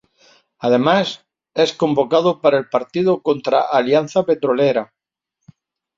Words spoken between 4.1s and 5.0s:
Petrolera.